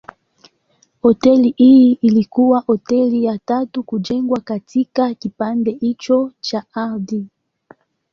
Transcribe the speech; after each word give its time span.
Hoteli 1.01 1.53
hii 1.57 1.91
ilikuwa 2.01 2.59
hoteli 2.59 3.23
ya 3.23 3.37
tatu 3.37 3.83
kujengwa 3.83 4.39
katika 4.39 5.13
kipande 5.13 5.71
hicho 5.71 6.31
cha 6.39 6.63
ardhi. 6.73 7.27